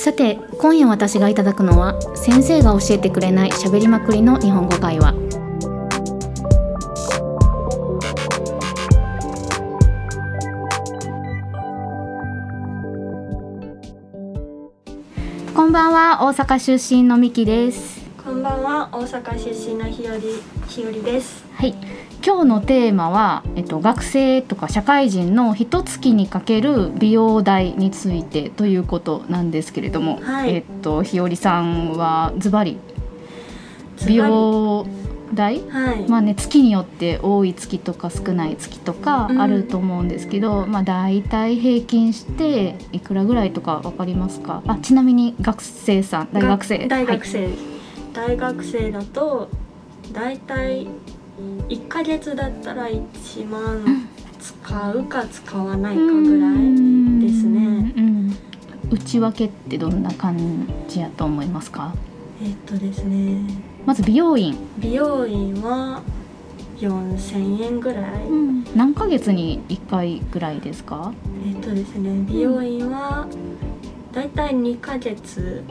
[0.00, 5.12] さて今夜私がいただくのは先生が教えてくれない喋りまくりの日本語会話。
[15.54, 17.99] こんばんは大阪出身のみきです。
[18.22, 21.42] こんばんは、大阪出身のひより、ひよりです。
[21.54, 21.74] はい。
[22.22, 30.54] 今日のテーマは、えっと、学生とか社会人の一月にかける美容代についてということなんですけれども、はい。
[30.54, 32.76] えっとひよりさんはズバリ
[34.06, 34.86] 美容
[35.32, 35.66] 代？
[35.70, 36.06] はい。
[36.06, 39.40] まあね月によって多い月とか少ない月とかうん。
[39.40, 44.62] あると思うんですけど、まあ大体平均していくらぐらいとかわかりますか？
[44.66, 46.78] あちなみに学生さん大学生。
[46.80, 47.48] が大学生、
[48.12, 49.48] 大学生だと、
[50.12, 50.88] だいたい
[51.68, 56.54] 一ヶ月だったら一万使うか使わないかぐらい
[57.20, 57.92] ですね。
[57.96, 58.36] うん
[58.90, 61.94] 内訳ってどんな感じやと思いますか？
[62.42, 63.38] えっとですね、
[63.86, 66.02] まず美容院、美容院は
[66.78, 68.04] 四千円ぐらい。
[68.74, 71.12] 何ヶ月に1回ぐらいですか、
[71.46, 73.26] えっとですね、美容院は
[74.12, 75.62] だいたい二ヶ月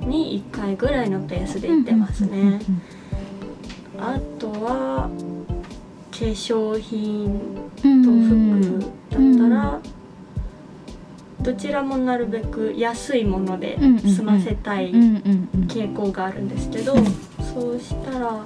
[0.00, 2.60] に一回ぐらいのペースでうん、行ってますね。
[3.98, 5.10] あとは
[6.10, 7.40] 化粧品
[7.84, 9.80] うんとうん服だったら、
[11.42, 16.94] どちらもなるべく安いもので済ませたい傾向があるんですけど、
[17.54, 18.44] そうしたら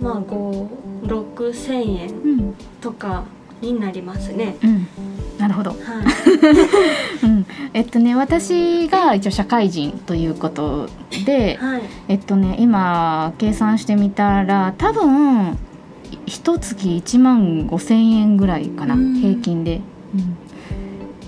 [0.00, 3.24] まあ56000円うんとか
[3.60, 4.56] になりますね。
[4.62, 4.86] うん
[5.38, 5.78] なるほど、はい、
[7.24, 10.88] うん、えっとね私が一応社会人ということ
[11.26, 15.58] ではい、えっとね今計算してみたら多分
[16.26, 19.14] 一月1万5,000円ぐらいかなうん。
[19.14, 19.80] 平均で、
[20.14, 20.36] うん、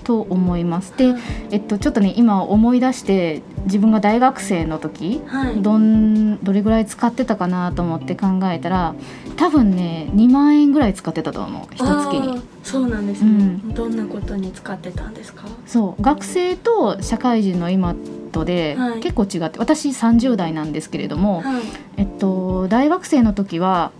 [0.07, 0.95] と思います。
[0.97, 8.95] ではいえっとちょっとね今思い出して自分が大学生の時はい、どんどれぐらい使ってたかなと思って考えたら
[9.35, 11.75] 多分ね2万円ぐらい使ってたと思う。
[11.75, 12.41] 一月に。
[12.63, 13.73] そうなんですね、うん。
[13.73, 15.43] どんなことに使ってたんですか？
[15.65, 16.01] そう。
[16.01, 17.93] 学生と社会人の今
[18.31, 18.99] とではい。
[18.99, 21.63] 結構違って、私30代なんですけれども、はい。
[21.97, 23.91] えっと大学生の時は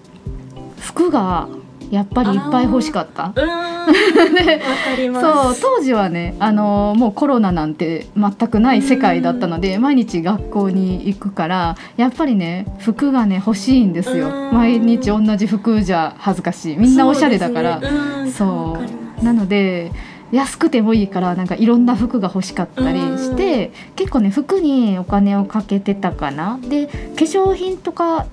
[0.79, 1.49] 服が
[1.91, 3.33] やっぱりいっぱい欲しかった。
[3.37, 14.27] そう当時はねあのもうコロナなんて全くない世界だったので毎日学校に行くからやっぱりね服がね欲しいんですよ。
[14.27, 14.53] うん。
[14.53, 16.77] 毎日同じ服じゃ恥ずかしい。
[16.77, 17.79] みんなおしゃれだから。
[17.79, 17.97] そうね。
[18.23, 18.31] うん。
[18.31, 18.77] そ
[19.21, 19.23] う。
[19.23, 19.91] なので
[20.31, 26.59] 安くてもいいからなんかいろんな服が欲しかったりして結構ね服にお金をかけてたかな。
[26.61, 28.25] で化粧品とか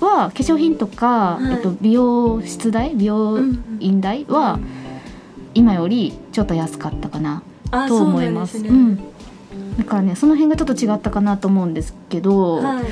[0.00, 1.54] は化粧品とか、はい。
[1.54, 3.38] えっと、美容室代美容
[3.80, 4.58] 院代は
[5.54, 8.60] 今よりちょっと安かったかなあと思います。
[8.60, 9.10] そうなんですね。
[9.54, 9.76] うん。
[9.78, 12.84] だからねその辺がちょっと違ったかなと思うんですけど、はい。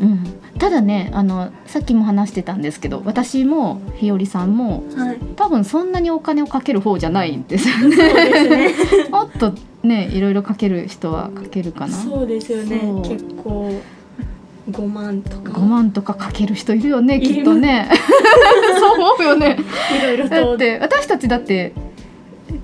[0.00, 0.24] うん、
[0.58, 5.18] ただねあのさっきも話してたんですけど私もひよりさんもはい。
[5.36, 8.74] 多分そんなにお金をかける方じゃないんですよね。
[9.10, 9.52] もっと
[9.82, 11.94] ねいろいろかける人はかけるかな。
[11.94, 12.80] そうですよね。
[13.04, 13.80] 結構
[14.70, 15.52] 5万とか。
[15.52, 17.88] 5万とかかける人いるよねきっとね。
[18.78, 19.58] そう思うよね。
[19.98, 21.72] いろいろだとって私たちだって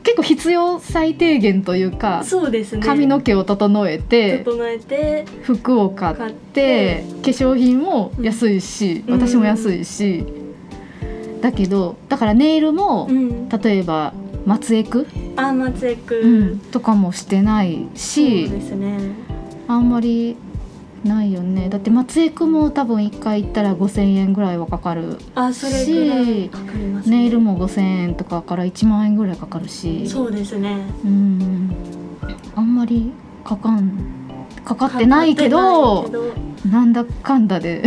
[0.03, 2.83] 結構必要最低限というかそうですね。
[2.83, 7.05] 髪の毛を整えて整えて服を買ってて。
[7.23, 9.21] 化粧品も安いし、うん。
[9.21, 10.25] 私も安いし、
[11.43, 13.49] だけどだからネイルも、うん。
[13.49, 14.15] 例えば
[14.47, 15.07] 松江区、
[15.37, 16.21] あ松江区。
[16.21, 18.99] うんとかもしてないそうしですね。
[19.69, 20.37] あんまり
[21.05, 21.69] ないよね。
[21.69, 27.17] だって松江区も多分1回行ったら5,000円ぐらいはかかるあそれぐらいかかりますね。
[27.19, 30.07] ネイルも5,000円とかから1万円ぐらいかかるし。
[30.07, 30.77] そうですね。
[31.05, 31.75] うん。
[32.55, 33.13] あんまり
[33.45, 33.93] かかん
[34.65, 36.07] かかってないけど
[36.71, 37.83] なんだかんだで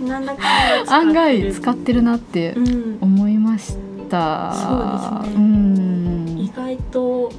[0.00, 0.08] うん。
[0.08, 2.98] なんだかんだ案外使ってるなってうん。
[3.00, 3.76] 思いまし
[4.10, 4.52] た。
[4.52, 5.36] そうですね。
[5.36, 6.38] うん。
[6.38, 7.30] 意外と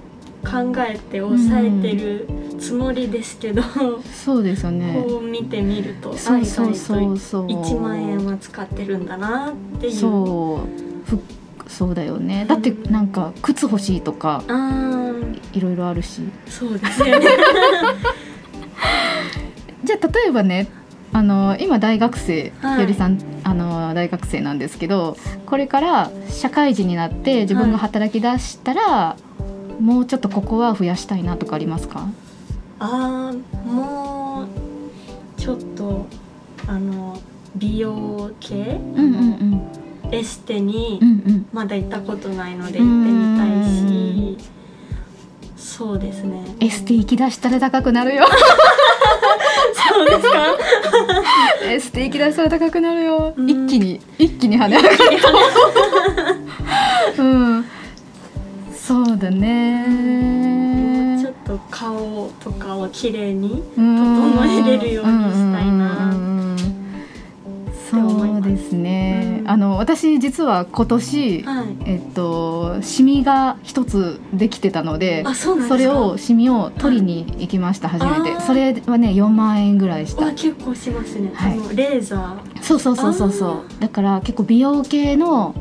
[0.43, 2.27] 考えて抑えてる
[2.59, 3.63] つもりですけど、
[4.03, 5.03] そうですよね。
[5.07, 7.47] こう見てみるとそうそうそうそう。
[7.47, 11.19] 1万円は使ってるんだなっていうそうふ
[11.67, 12.45] そうだよね。
[12.47, 16.21] だってなんか靴欲しいとかあーいろいろあるし。
[16.47, 17.25] そうですよね
[19.83, 20.67] じゃあ例えばね。
[21.15, 29.15] あの今大学生、はいよりさんあの大学生なんですけどこれから社会人になって自分が働き出したら、
[29.79, 32.07] もうちょっとここは増やしたいなとかありますか？
[32.79, 34.47] あーもう
[35.39, 36.05] ちょっと
[36.67, 37.19] あの
[37.55, 38.55] 美容系？
[38.55, 39.13] うんうん
[40.05, 40.13] うん。
[40.13, 41.45] エステにうんうん。
[41.51, 43.45] まだ行ったことないので行ってみた
[44.37, 44.49] いし。
[45.57, 46.43] そうですね。
[46.59, 48.25] エステ行き出したら高くなるよ。
[49.73, 50.45] そうですか？
[51.65, 53.33] エステ行き出したら高くなるよ。
[53.35, 53.49] うん。
[53.49, 54.97] 一気に一気に跳ね上がるう。
[54.97, 55.92] ん
[58.85, 61.17] そうだね。
[61.21, 66.13] ちょっと顔とかを綺麗に整整えれるようにしたいな。
[67.89, 69.49] そうですね、うん。
[69.49, 71.65] あの私実は今年、はい。
[71.85, 78.41] えっとシミが一つできてたのであそれをシミを取りに行きました、初めて。
[78.41, 80.25] それはね4万円ぐらいした。
[80.25, 81.75] わ結構しますね、はい。
[81.77, 85.55] レーザそうそうそうそうそあうだから結構美容系の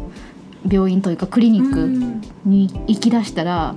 [0.69, 2.21] 病院というかクリニーックうん。
[2.45, 3.75] に行きだしたら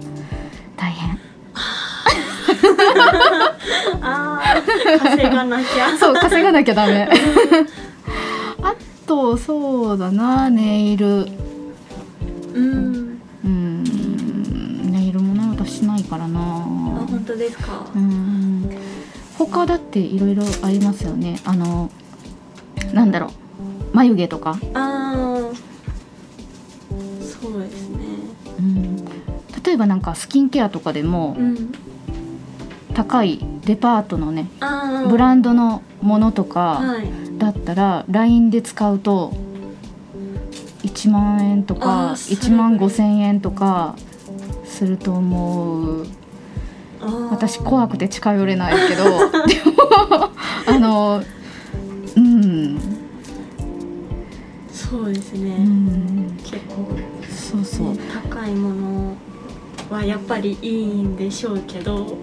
[0.78, 1.20] 大変。
[4.02, 5.96] あー稼がなきゃ。
[5.98, 7.10] そう稼がなきゃダメ。
[8.62, 8.74] あ
[9.08, 11.28] とそうだなネイル。
[12.54, 13.20] うん。
[13.44, 14.92] うん。
[14.92, 16.40] ネイルもね私しないからな。
[16.40, 17.86] あ本当ですか？
[17.96, 18.70] うん。
[19.38, 21.40] 他だっていろいろありますよね。
[21.46, 21.90] あの
[22.94, 23.30] なんだろう。
[23.96, 25.35] 眉毛とか、ああ
[29.76, 31.72] えばなんかスキンケアとかでもうん
[32.94, 34.50] 高いデパートのね
[35.10, 37.08] ブランドのものとかはい。
[37.38, 39.34] だったら LINE で使うと
[40.84, 43.96] 1万円とあかーそれ1万5千円とか
[44.64, 46.08] すると思う。
[47.30, 49.20] 私怖くて近寄れないけどでも
[50.66, 51.22] あの
[52.16, 52.80] うん、
[54.72, 56.88] そうですうね、ん、結構
[57.30, 57.92] そうそう。
[57.92, 58.00] ね
[58.32, 58.75] 高いもの
[59.96, 62.18] はやっぱりいいんでしょうけど。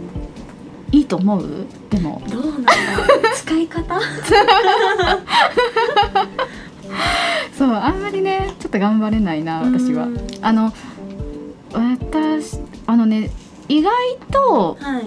[0.90, 1.66] いいと思う？
[1.90, 2.22] でも。
[2.30, 3.08] どうなんだろう？
[3.34, 3.98] 使い方？
[7.56, 10.04] そうあんまりねちょっと頑張れないな私は。
[10.06, 10.72] うんあの
[11.72, 13.30] 私あのね
[13.68, 13.92] 意外
[14.30, 15.04] とはい。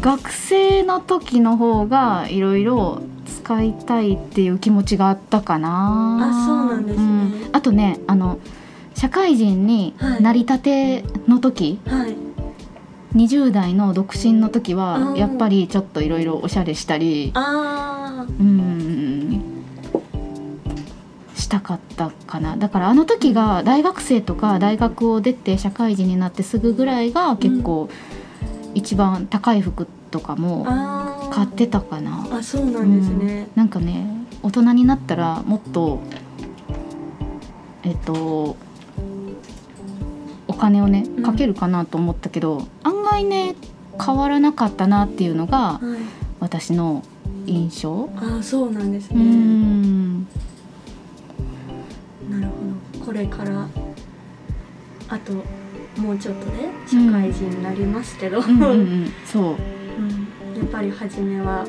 [0.00, 6.18] 学生の時の方がいろいろ使いたいっていう気持ちがあったかな。
[6.20, 7.04] あそうなんですね。
[7.04, 7.50] うん。
[7.52, 8.38] あとねあの
[9.02, 10.22] 社会人にはい。
[10.22, 12.16] なりたての時、はい。
[13.16, 15.16] 20代の独身の時はうん。
[15.16, 19.42] やっぱりちょっといろいろおしゃれしたりあうん。
[21.34, 22.56] したかったかな。
[22.56, 27.88] だからあの時が大学生とか大学を出て社会人になってすぐぐらいが結構
[28.74, 30.36] 一番高い服とかー。
[30.40, 30.64] も
[31.32, 32.24] 買ってたかな。
[32.30, 34.06] あそうなんですね、なんかね
[34.44, 35.98] 大人になったらもっと
[37.82, 38.56] えっとお
[40.62, 41.22] 金をねうん。
[41.24, 43.56] かけるかなと思ったけど、案外ね
[44.00, 45.82] 変わらなかったなっていうのがはい。
[46.38, 47.02] 私の
[47.46, 48.08] 印象。
[48.16, 50.22] ああそうなんですうね、ん。
[50.22, 50.28] な
[52.40, 53.04] るほど。
[53.06, 53.68] これから
[55.08, 55.32] あと
[56.00, 59.12] もうちょっとで社会人になりますけど、うんうんうん。
[59.24, 59.44] そう。
[59.44, 60.56] うん。
[60.56, 61.66] やっぱり初めは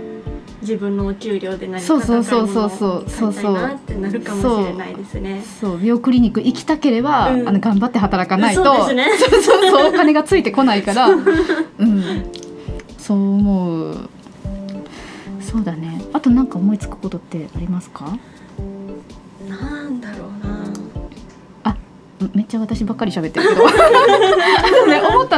[0.64, 3.04] 自分のお給料で何かそう高いもそうそう。
[3.04, 5.44] のそうそうを買いたいなってなるかもしれないですね。
[5.62, 7.48] そう美容クリニック行きたければ、うん。
[7.48, 8.64] あの頑張って働かないと。
[8.64, 9.90] そうねそうそうそう。
[9.90, 11.22] お金がついてこないから、 うん、
[12.98, 14.10] そう思う。
[15.42, 16.02] そうだね。
[16.14, 18.18] あとなんか思いつくことってありますか？
[19.48, 20.64] なんだろうな。
[22.34, 23.68] めっちゃ私ばっかり喋ってるけど。
[23.68, 23.70] あ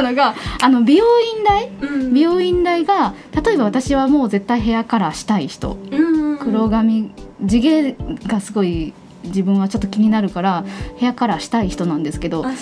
[0.06, 2.14] の、があの美容院代うん。
[2.14, 5.76] 美容院代が例えば私はもう絶対ヘアカラーしたい人。
[5.90, 6.38] うん。
[6.38, 7.92] 黒髪地毛
[8.26, 8.92] がすごい
[9.24, 10.64] 自分はちょっと気になるから
[10.96, 12.46] ヘアカラーしたい人なんですけど。
[12.46, 12.52] あ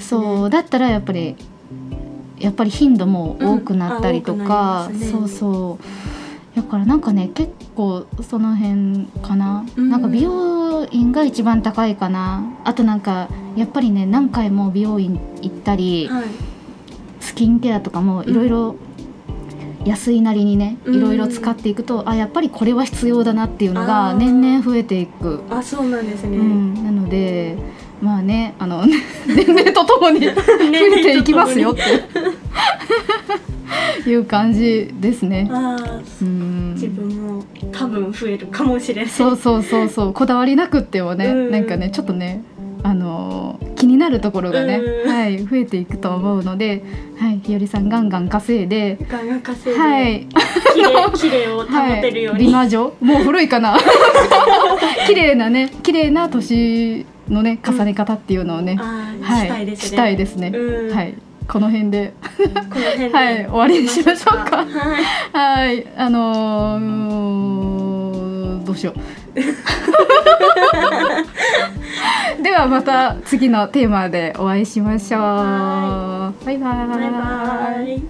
[0.00, 1.36] そうだったらやっぱり
[2.38, 5.00] やっぱり頻度も多くなったりとか、うん。
[5.00, 5.06] ね。
[5.06, 6.56] そうそう。
[6.56, 9.90] だからなんかね結構その辺かな、うん。
[9.90, 12.44] なんか美容院が一番高いかな。
[12.64, 16.24] あとなんかやっぱりね何回も美容院行ったり、はい。
[17.34, 18.76] スキンケアとかもいろいろ
[19.84, 20.94] 安いなりにねうん。
[20.94, 25.42] いろいろ使っていくと、あやっぱりこれは必要だなっていうのが年々増えていく。
[25.50, 26.36] あそうなんですね。
[26.36, 27.58] うん、なので
[28.00, 28.86] まあねあの
[29.26, 30.30] 年齢とともに 増
[30.62, 31.82] えていきますよって。
[34.08, 35.48] いう感じですね。
[35.50, 36.74] ああうん。
[36.74, 39.10] 自分も多分増えるかもしれない。
[39.10, 40.12] そうそうそうそう。
[40.12, 41.50] こだわりなくってもね、うん。
[41.50, 42.44] なんかねちょっとね
[42.84, 45.10] あのー気になるところがね、うん。
[45.12, 46.82] はい増えていくと思うので、
[47.18, 48.96] はい、ひよりさんガンガン稼いで。
[49.08, 50.26] ガンガン稼いで、はい、
[50.74, 52.52] 綺麗綺麗を保てるようはい、美に。
[52.54, 52.92] 魔女？
[53.02, 53.76] もう古いかな？
[55.06, 59.88] 綺麗なね綺麗な年のね重ね方っていうのをね、あーはいしたいですね。
[59.88, 60.94] したいですね、うん。
[60.96, 61.14] はい
[61.46, 62.14] この辺で。
[62.38, 62.44] こ
[62.78, 63.10] の辺で。
[63.10, 64.64] はい終わりにしましょうか。
[64.64, 64.68] はい。
[65.66, 67.04] はいあのー
[68.64, 69.00] どうしよう
[72.44, 75.22] ではまた次のテーマでお会いしましょう。
[75.22, 77.10] はバイバイバイ。
[77.10, 78.02] バイ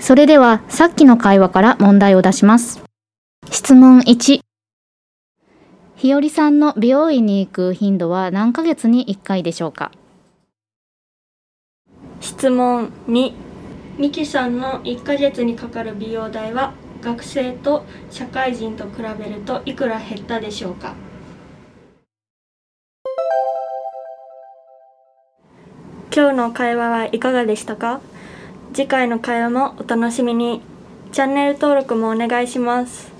[0.00, 2.82] それではさっきの会話から問題を出します。
[3.50, 4.40] 質問1
[5.96, 9.92] ひよりさんの美容院に行く頻度は何ヶ月に1回でしょうか？
[12.20, 13.34] 質問2
[13.98, 16.72] ミキさんの1ヶ月にかかる美容代は
[17.04, 20.94] 学生と社会人と比べるといくら減ったでしょうか？
[26.16, 28.00] 今日の会話はいかがでしたか？
[28.72, 30.62] 次回の会話もお楽しみに。
[31.12, 33.13] チャンネル登録もお願いします。